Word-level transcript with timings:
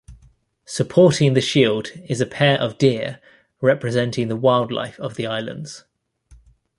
Supporting 0.65 1.35
the 1.35 1.41
shield 1.41 1.89
is 2.09 2.19
a 2.19 2.25
pair 2.25 2.59
of 2.59 2.79
deer 2.79 3.19
representing 3.61 4.29
the 4.29 4.35
wildlife 4.35 4.99
of 4.99 5.13
the 5.13 5.27
islands. 5.27 5.83